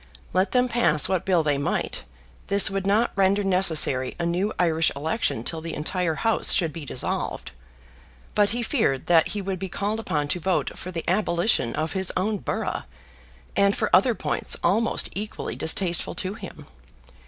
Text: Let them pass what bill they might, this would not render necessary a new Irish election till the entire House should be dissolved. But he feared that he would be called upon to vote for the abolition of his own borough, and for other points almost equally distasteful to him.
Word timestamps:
Let 0.33 0.51
them 0.51 0.67
pass 0.67 1.07
what 1.07 1.25
bill 1.25 1.43
they 1.43 1.59
might, 1.59 2.05
this 2.47 2.71
would 2.71 2.87
not 2.87 3.11
render 3.15 3.43
necessary 3.43 4.15
a 4.19 4.25
new 4.25 4.51
Irish 4.57 4.91
election 4.95 5.43
till 5.43 5.61
the 5.61 5.75
entire 5.75 6.15
House 6.15 6.53
should 6.53 6.73
be 6.73 6.85
dissolved. 6.85 7.51
But 8.33 8.49
he 8.49 8.63
feared 8.63 9.05
that 9.05 9.27
he 9.27 9.43
would 9.43 9.59
be 9.59 9.69
called 9.69 9.99
upon 9.99 10.27
to 10.29 10.39
vote 10.39 10.75
for 10.75 10.89
the 10.89 11.07
abolition 11.07 11.75
of 11.75 11.93
his 11.93 12.11
own 12.17 12.39
borough, 12.39 12.81
and 13.55 13.75
for 13.77 13.95
other 13.95 14.15
points 14.15 14.57
almost 14.63 15.07
equally 15.13 15.55
distasteful 15.55 16.15
to 16.15 16.33
him. 16.33 16.65